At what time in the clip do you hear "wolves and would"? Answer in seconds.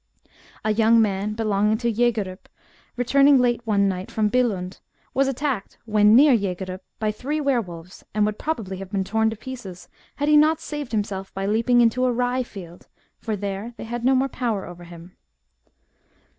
7.61-8.39